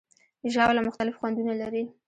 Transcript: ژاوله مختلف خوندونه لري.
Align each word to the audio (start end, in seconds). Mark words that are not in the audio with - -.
ژاوله 0.53 0.81
مختلف 0.87 1.15
خوندونه 1.19 1.53
لري. 1.61 1.83